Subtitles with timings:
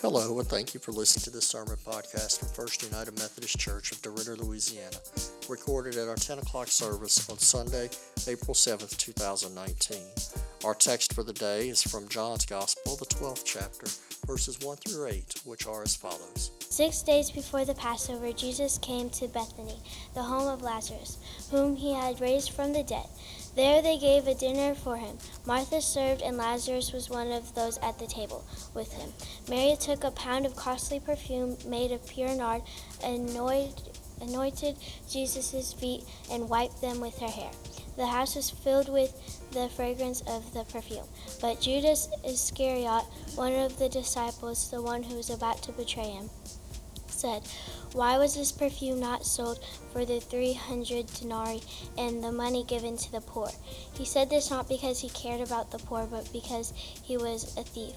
[0.00, 3.90] Hello, and thank you for listening to this sermon podcast from First United Methodist Church
[3.90, 4.96] of DeRidder, Louisiana,
[5.48, 7.90] recorded at our 10 o'clock service on Sunday,
[8.28, 9.98] April 7th, 2019.
[10.64, 13.88] Our text for the day is from John's Gospel, the 12th chapter,
[14.24, 16.52] verses 1 through 8, which are as follows.
[16.60, 19.80] Six days before the Passover, Jesus came to Bethany,
[20.14, 21.18] the home of Lazarus,
[21.50, 23.06] whom he had raised from the dead.
[23.58, 25.18] There they gave a dinner for him.
[25.44, 29.12] Martha served, and Lazarus was one of those at the table with him.
[29.48, 32.62] Mary took a pound of costly perfume made of pure nard,
[33.02, 34.76] anointed
[35.10, 37.50] Jesus' feet, and wiped them with her hair.
[37.96, 39.12] The house was filled with
[39.50, 41.08] the fragrance of the perfume.
[41.40, 43.02] But Judas Iscariot,
[43.34, 46.30] one of the disciples, the one who was about to betray him,
[47.08, 47.42] said,
[47.92, 49.60] Why was this perfume not sold
[49.92, 51.62] for the three hundred denarii
[51.96, 53.50] and the money given to the poor?
[53.94, 57.62] He said this not because he cared about the poor, but because he was a
[57.62, 57.94] thief.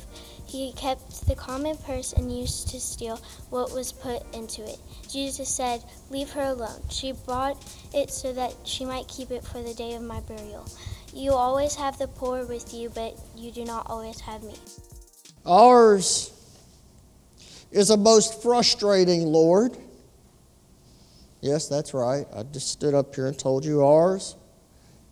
[0.48, 3.20] He kept the common purse and used to steal
[3.50, 4.80] what was put into it.
[5.10, 6.82] Jesus said, Leave her alone.
[6.90, 7.58] She bought
[7.94, 10.68] it so that she might keep it for the day of my burial.
[11.14, 14.56] You always have the poor with you, but you do not always have me.
[15.46, 16.32] Ours
[17.72, 19.78] is a most frustrating Lord.
[21.42, 22.26] Yes, that's right.
[22.36, 24.36] I just stood up here and told you ours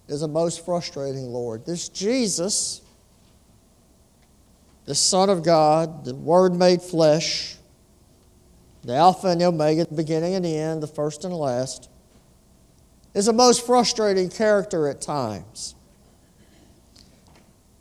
[0.08, 1.66] is a most frustrating Lord.
[1.66, 2.82] This Jesus,
[4.86, 7.56] the Son of God, the Word made flesh,
[8.84, 11.90] the Alpha and the Omega, the beginning and the end, the first and the last,
[13.14, 15.76] is a most frustrating character at times.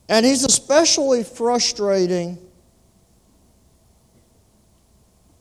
[0.09, 2.39] And he's especially frustrating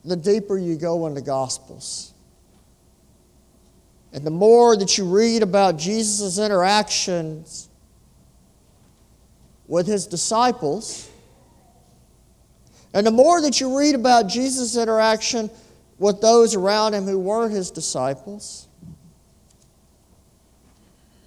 [0.09, 2.13] the deeper you go in the Gospels.
[4.13, 7.69] And the more that you read about Jesus' interactions
[9.67, 11.09] with his disciples,
[12.93, 15.49] and the more that you read about Jesus' interaction
[15.99, 18.67] with those around him who weren't his disciples,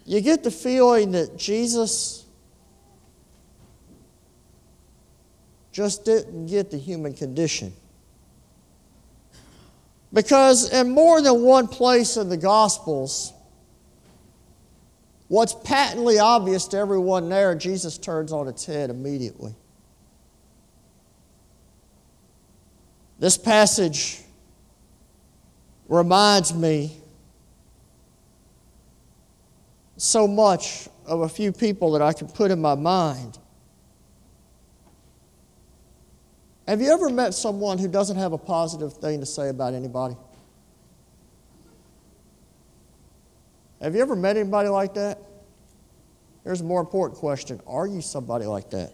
[0.07, 2.25] you get the feeling that Jesus
[5.71, 7.73] just didn't get the human condition.
[10.13, 13.33] Because in more than one place in the Gospels,
[15.29, 19.55] what's patently obvious to everyone there, Jesus turns on its head immediately.
[23.21, 24.21] This passage
[25.89, 26.97] reminds me
[29.99, 33.39] so much of a few people that I can put in my mind.
[36.67, 40.17] Have you ever met someone who doesn't have a positive thing to say about anybody?
[43.81, 45.19] Have you ever met anybody like that?
[46.45, 48.93] Here's a more important question Are you somebody like that?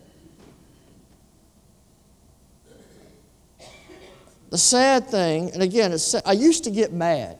[4.51, 5.95] The sad thing, and again,
[6.25, 7.39] I used to get mad,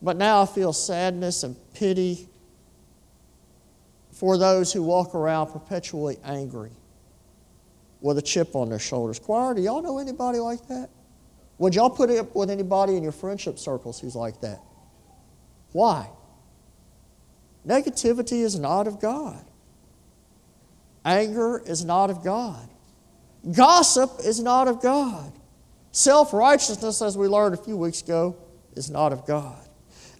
[0.00, 2.26] but now I feel sadness and pity
[4.12, 6.70] for those who walk around perpetually angry
[8.06, 9.18] with a chip on their shoulders.
[9.18, 10.88] Choir, do y'all know anybody like that?
[11.58, 14.60] Would y'all put up with anybody in your friendship circles who's like that?
[15.72, 16.08] Why?
[17.66, 19.44] Negativity is not of God.
[21.04, 22.68] Anger is not of God.
[23.52, 25.32] Gossip is not of God.
[25.90, 28.36] Self righteousness, as we learned a few weeks ago,
[28.74, 29.66] is not of God.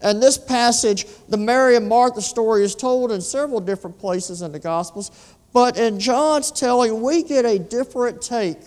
[0.02, 4.52] And this passage, the Mary and Martha story, is told in several different places in
[4.52, 8.58] the Gospels, but in John's telling, we get a different take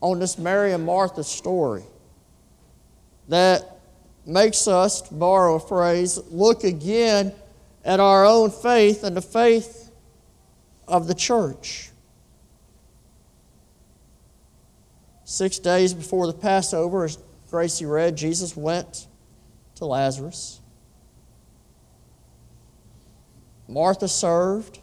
[0.00, 1.82] on this Mary and Martha story
[3.28, 3.78] that
[4.24, 7.34] makes us, to borrow a phrase, look again
[7.84, 9.90] at our own faith and the faith
[10.88, 11.90] of the church.
[15.24, 17.18] Six days before the Passover, as
[17.50, 19.08] Gracie read, Jesus went
[19.74, 20.62] to Lazarus.
[23.68, 24.78] Martha served.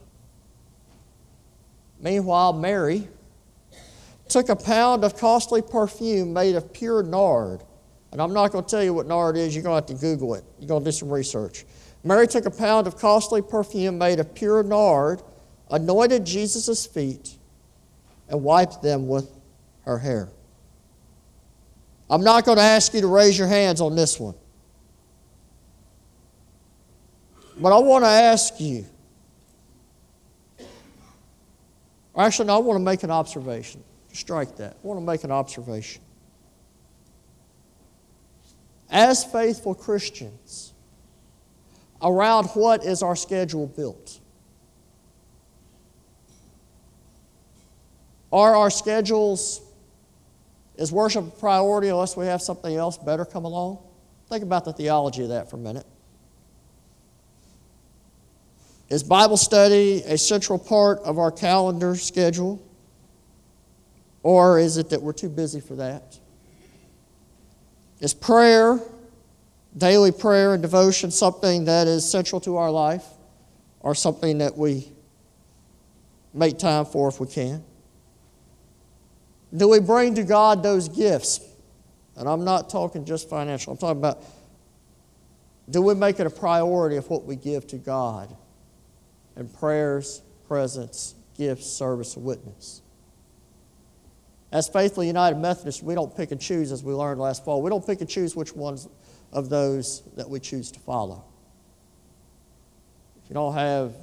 [2.04, 3.08] Meanwhile, Mary
[4.28, 7.64] took a pound of costly perfume made of pure nard.
[8.12, 10.06] And I'm not going to tell you what nard is, you're going to have to
[10.06, 10.44] Google it.
[10.60, 11.66] You're going to do some research.
[12.04, 15.22] Mary took a pound of costly perfume made of pure nard,
[15.72, 17.38] anointed Jesus' feet,
[18.28, 19.32] and wiped them with
[19.86, 20.28] her hair.
[22.10, 24.36] I'm not going to ask you to raise your hands on this one.
[27.58, 28.86] But I want to ask you
[32.16, 33.84] Actually, no, I want to make an observation.
[34.12, 34.74] Strike that.
[34.74, 36.02] I want to make an observation.
[38.90, 40.74] As faithful Christians,
[42.02, 44.20] around what is our schedule built?
[48.32, 49.62] Are our schedules,
[50.76, 53.80] is worship a priority unless we have something else better come along?
[54.30, 55.86] Think about the theology of that for a minute.
[58.94, 62.64] Is Bible study a central part of our calendar schedule?
[64.22, 66.20] Or is it that we're too busy for that?
[68.02, 68.80] Is prayer,
[69.76, 73.04] daily prayer and devotion, something that is central to our life
[73.80, 74.92] or something that we
[76.32, 77.64] make time for if we can?
[79.58, 81.40] Do we bring to God those gifts?
[82.16, 84.24] And I'm not talking just financial, I'm talking about
[85.68, 88.38] do we make it a priority of what we give to God
[89.36, 92.82] in prayers, presence, gifts, service, and witness?
[94.52, 97.62] As Faithfully United Methodists, we don't pick and choose, as we learned last fall.
[97.62, 98.88] We don't pick and choose which ones
[99.32, 101.26] of those that we choose to follow.
[103.24, 103.96] If you don't have,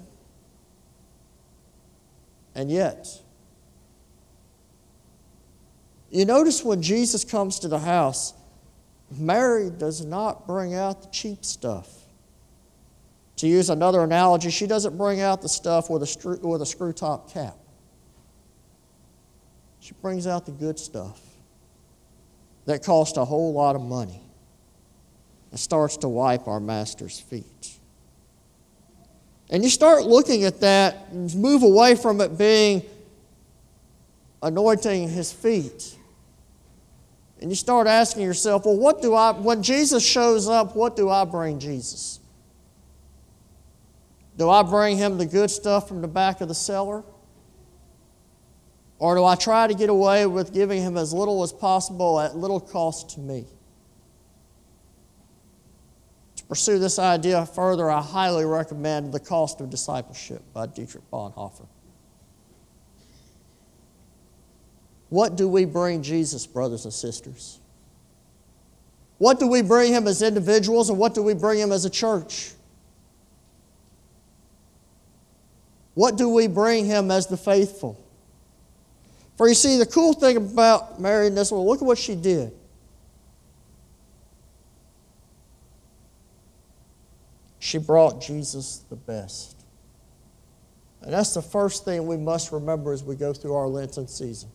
[2.57, 3.07] and yet,
[6.11, 8.35] you notice when Jesus comes to the house,
[9.17, 11.89] Mary does not bring out the cheap stuff.
[13.41, 16.67] To use another analogy, she doesn't bring out the stuff with a, screw, with a
[16.67, 17.57] screw top cap.
[19.79, 21.19] She brings out the good stuff
[22.67, 24.21] that cost a whole lot of money
[25.51, 27.79] and starts to wipe our master's feet.
[29.49, 32.83] And you start looking at that and move away from it being
[34.43, 35.97] anointing his feet.
[37.41, 41.09] And you start asking yourself, well, what do I, when Jesus shows up, what do
[41.09, 42.21] I bring Jesus?
[44.41, 47.05] Do I bring him the good stuff from the back of the cellar?
[48.99, 52.35] Or do I try to get away with giving him as little as possible at
[52.35, 53.45] little cost to me?
[56.37, 61.67] To pursue this idea further, I highly recommend The Cost of Discipleship by Dietrich Bonhoeffer.
[65.11, 67.61] What do we bring Jesus, brothers and sisters?
[69.19, 71.91] What do we bring him as individuals and what do we bring him as a
[71.91, 72.55] church?
[76.01, 78.03] What do we bring him as the faithful?
[79.37, 82.15] For you see, the cool thing about Mary in this one, look at what she
[82.15, 82.53] did.
[87.59, 89.63] She brought Jesus the best.
[91.03, 94.49] And that's the first thing we must remember as we go through our Lenten season.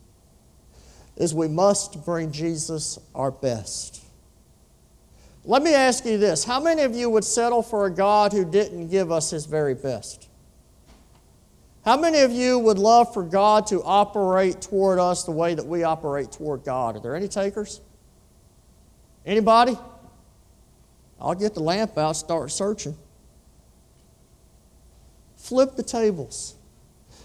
[1.14, 4.02] Is we must bring Jesus our best.
[5.44, 6.42] Let me ask you this.
[6.42, 9.74] How many of you would settle for a God who didn't give us his very
[9.76, 10.26] best?
[11.86, 15.64] How many of you would love for God to operate toward us the way that
[15.64, 16.96] we operate toward God?
[16.96, 17.80] Are there any takers?
[19.24, 19.78] Anybody?
[21.20, 22.96] I'll get the lamp out, start searching.
[25.36, 26.56] Flip the tables.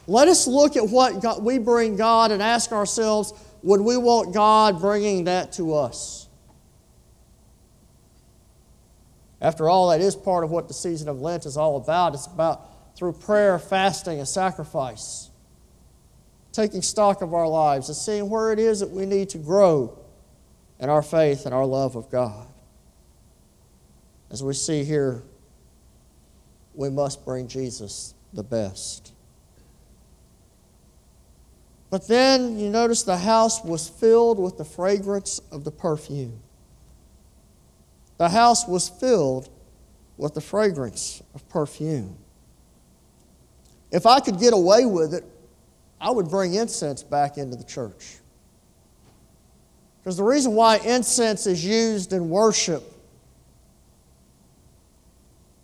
[0.06, 4.31] Let us look at what God, we bring God and ask ourselves would we want
[4.31, 6.28] God bringing that to us?
[9.42, 12.13] After all, that is part of what the season of Lent is all about.
[12.13, 15.30] It's about through prayer, fasting, and sacrifice.
[16.52, 19.98] Taking stock of our lives and seeing where it is that we need to grow
[20.80, 22.48] in our faith and our love of God.
[24.30, 25.24] As we see here,
[26.74, 29.14] we must bring Jesus the best.
[31.90, 36.39] But then you notice the house was filled with the fragrance of the perfume.
[38.18, 39.50] The house was filled
[40.18, 42.18] with the fragrance of perfume.
[43.91, 45.25] If I could get away with it,
[46.00, 48.17] I would bring incense back into the church.
[50.00, 52.83] Because the reason why incense is used in worship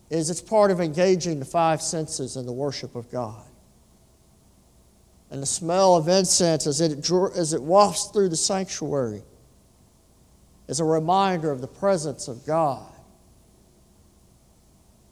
[0.09, 3.43] is it's part of engaging the five senses in the worship of God.
[5.31, 9.23] And the smell of incense as it, as it wafts through the sanctuary
[10.67, 12.91] is a reminder of the presence of God.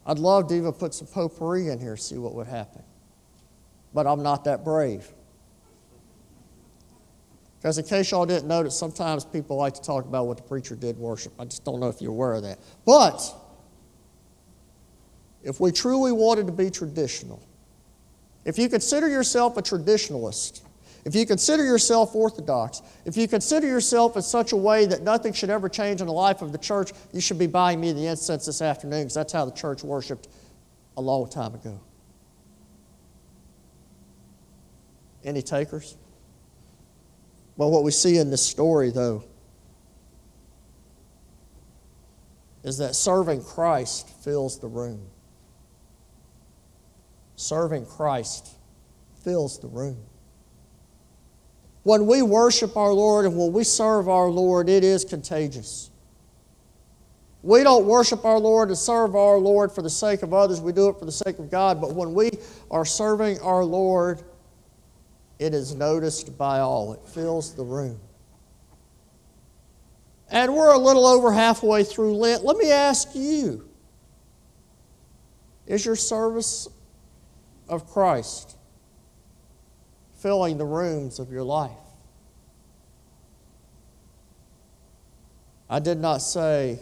[0.06, 2.84] I'd love to even put some potpourri in here, see what would happen
[3.96, 5.08] but I'm not that brave.
[7.58, 10.76] Because, in case y'all didn't notice, sometimes people like to talk about what the preacher
[10.76, 11.32] did worship.
[11.38, 12.58] I just don't know if you're aware of that.
[12.84, 13.22] But,
[15.42, 17.42] if we truly wanted to be traditional,
[18.44, 20.60] if you consider yourself a traditionalist,
[21.06, 25.32] if you consider yourself orthodox, if you consider yourself in such a way that nothing
[25.32, 28.08] should ever change in the life of the church, you should be buying me the
[28.08, 30.28] incense this afternoon because that's how the church worshiped
[30.98, 31.80] a long time ago.
[35.26, 35.96] Any takers?
[37.56, 39.24] Well, what we see in this story, though,
[42.62, 45.00] is that serving Christ fills the room.
[47.34, 48.48] Serving Christ
[49.24, 49.98] fills the room.
[51.82, 55.90] When we worship our Lord and when we serve our Lord, it is contagious.
[57.42, 60.60] We don't worship our Lord and serve our Lord for the sake of others.
[60.60, 61.80] We do it for the sake of God.
[61.80, 62.30] But when we
[62.70, 64.22] are serving our Lord,
[65.38, 66.94] it is noticed by all.
[66.94, 68.00] It fills the room.
[70.30, 72.44] And we're a little over halfway through Lent.
[72.44, 73.68] Let me ask you
[75.66, 76.68] is your service
[77.68, 78.56] of Christ
[80.18, 81.70] filling the rooms of your life?
[85.68, 86.78] I did not say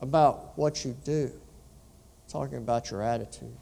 [0.00, 3.56] about what you do, I'm talking about your attitude.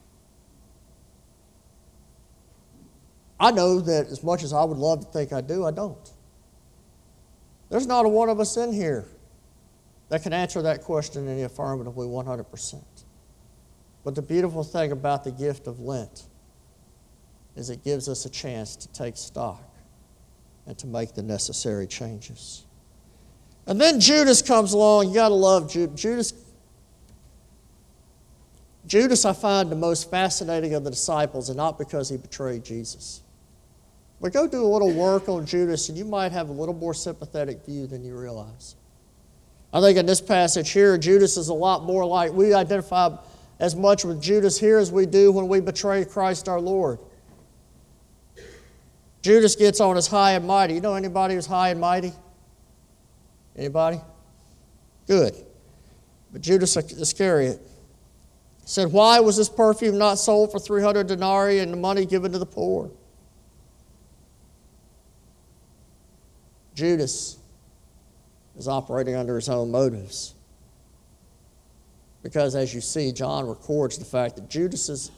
[3.40, 6.12] I know that as much as I would love to think I do, I don't.
[7.70, 9.06] There's not a one of us in here
[10.10, 12.82] that can answer that question in the affirmatively 100%.
[14.04, 16.24] But the beautiful thing about the gift of Lent
[17.56, 19.62] is it gives us a chance to take stock
[20.66, 22.64] and to make the necessary changes.
[23.66, 25.08] And then Judas comes along.
[25.08, 26.00] You got to love Judas.
[26.00, 26.34] Judas.
[28.86, 33.22] Judas, I find the most fascinating of the disciples, and not because he betrayed Jesus.
[34.20, 36.92] But go do a little work on Judas, and you might have a little more
[36.92, 38.76] sympathetic view than you realize.
[39.72, 43.16] I think in this passage here, Judas is a lot more like we identify
[43.58, 46.98] as much with Judas here as we do when we betray Christ our Lord.
[49.22, 50.74] Judas gets on as high and mighty.
[50.74, 52.12] You know anybody who's high and mighty?
[53.56, 54.00] Anybody?
[55.06, 55.34] Good.
[56.32, 57.60] But Judas Iscariot
[58.64, 62.38] said, Why was this perfume not sold for 300 denarii and the money given to
[62.38, 62.90] the poor?
[66.74, 67.38] Judas
[68.56, 70.34] is operating under his own motives.
[72.22, 75.10] Because as you see, John records the fact that Judas's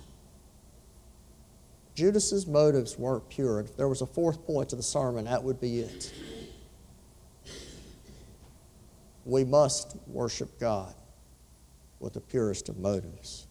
[1.95, 3.61] Judas's motives weren't pure.
[3.61, 6.13] If there was a fourth point to the sermon, that would be it.
[9.27, 10.95] We must worship God
[12.01, 13.47] with the purest of motives.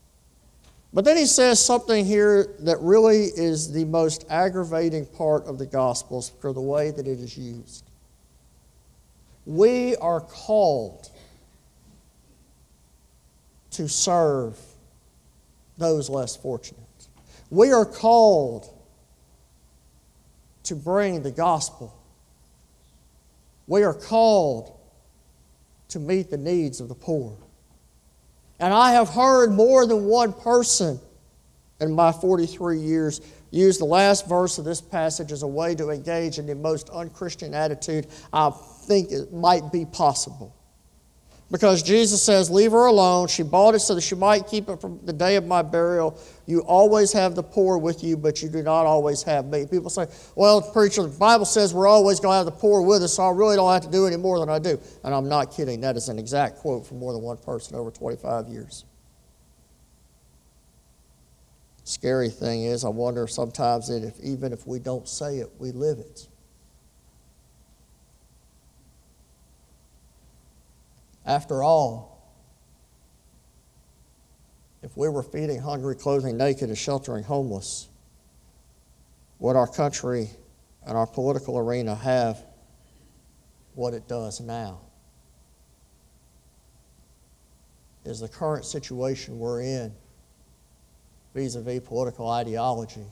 [0.92, 5.66] But then he says something here that really is the most aggravating part of the
[5.68, 7.91] Gospels for the way that it is used.
[9.46, 11.10] We are called
[13.72, 14.60] to serve
[15.78, 16.80] those less fortunate.
[17.50, 18.68] We are called
[20.64, 21.94] to bring the gospel.
[23.68, 24.78] We are called
[25.90, 27.36] to meet the needs of the poor.
[28.60, 31.00] And I have heard more than one person
[31.80, 33.22] in my 43 years
[33.52, 36.90] use the last verse of this passage as a way to engage in the most
[36.90, 40.56] unchristian attitude I think it might be possible.
[41.52, 43.28] Because Jesus says, Leave her alone.
[43.28, 46.18] She bought it so that she might keep it from the day of my burial.
[46.46, 49.66] You always have the poor with you, but you do not always have me.
[49.66, 53.04] People say, Well, preacher, the Bible says we're always going to have the poor with
[53.04, 54.80] us, so I really don't have to do any more than I do.
[55.04, 55.82] And I'm not kidding.
[55.82, 58.86] That is an exact quote from more than one person over 25 years.
[61.92, 65.74] Scary thing is, I wonder sometimes that if even if we don't say it, we
[65.74, 66.26] live it.
[71.26, 72.32] After all,
[74.82, 77.90] if we were feeding hungry, clothing naked, and sheltering homeless,
[79.40, 80.30] would our country
[80.88, 82.42] and our political arena have
[83.76, 84.80] what it does now?
[88.06, 89.94] Is the current situation we're in
[91.34, 93.06] vis a vis political ideology?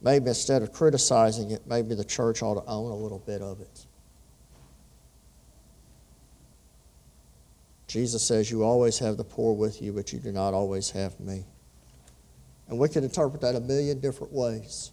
[0.00, 3.60] Maybe instead of criticizing it, maybe the church ought to own a little bit of
[3.60, 3.86] it.
[7.88, 11.18] Jesus says, You always have the poor with you, but you do not always have
[11.18, 11.44] me.
[12.68, 14.92] And we can interpret that a million different ways.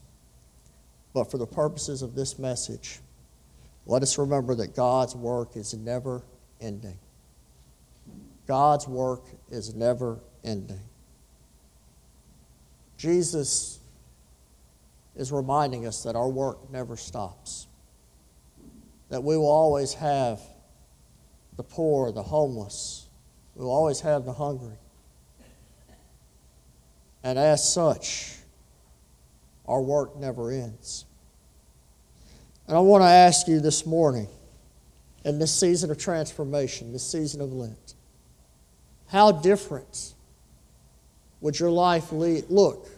[1.14, 3.00] But for the purposes of this message,
[3.86, 6.24] let us remember that God's work is never
[6.60, 6.98] ending.
[8.48, 10.80] God's work is never ending.
[13.06, 13.80] Jesus
[15.16, 17.68] is reminding us that our work never stops,
[19.10, 20.42] that we will always have
[21.56, 23.08] the poor, the homeless.
[23.54, 24.80] We will always have the hungry.
[27.24, 28.38] And as such,
[29.68, 31.06] our work never ends.
[32.68, 34.30] And I want to ask you this morning,
[35.24, 37.94] in this season of transformation, this season of Lent,
[39.10, 40.16] how different
[41.40, 42.90] would your life look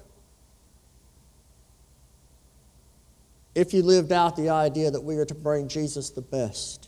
[3.57, 6.87] if you lived out the idea that we are to bring Jesus the best?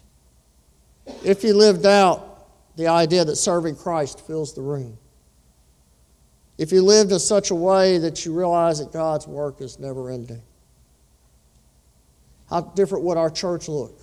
[1.23, 2.45] if you lived out
[2.75, 4.97] the idea that serving Christ fills the room.
[6.57, 10.09] If you lived in such a way that you realize that God's work is never
[10.09, 10.41] ending.
[12.49, 13.99] How different would our church look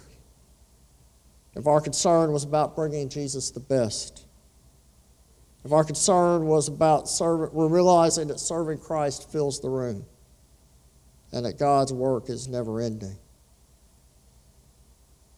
[1.54, 4.24] if our concern was about bringing Jesus the best?
[5.64, 10.06] If our concern was about serving, we're realizing that serving Christ fills the room
[11.32, 13.16] and that God's work is never ending.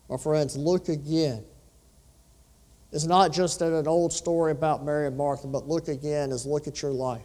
[0.08, 1.44] My friends, look again.
[2.92, 6.66] It's not just an old story about Mary and Martha, but look again is look
[6.66, 7.20] at your life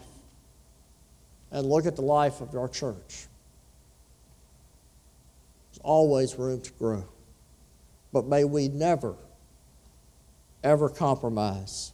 [1.51, 3.27] and look at the life of our church.
[5.70, 7.05] There's always room to grow.
[8.12, 9.15] But may we never,
[10.63, 11.93] ever compromise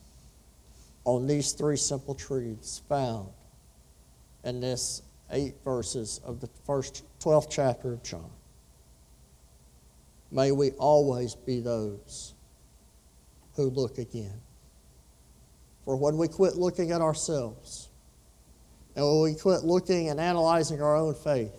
[1.05, 3.29] on these three simple truths found
[4.43, 8.29] in this eight verses of the first 12th chapter of John.
[10.31, 12.33] May we always be those
[13.55, 14.41] who look again.
[15.86, 17.89] For when we quit looking at ourselves,
[18.95, 21.53] and when we quit looking and analyzing our own faith,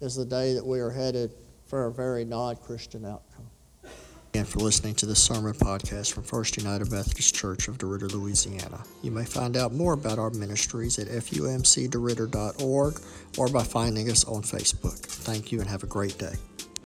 [0.00, 1.34] is the day that we are headed
[1.66, 3.49] for a very non Christian outcome.
[4.32, 8.84] And for listening to this sermon podcast from First United Methodist Church of DeRidder, Louisiana.
[9.02, 13.00] You may find out more about our ministries at fumcderidder.org
[13.36, 14.98] or by finding us on Facebook.
[14.98, 16.34] Thank you and have a great day.